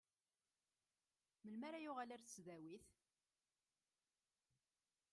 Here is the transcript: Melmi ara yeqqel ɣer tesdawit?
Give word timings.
Melmi 1.43 1.63
ara 1.67 1.77
yeqqel 1.83 2.05
ɣer 2.09 2.19
tesdawit? 2.21 2.85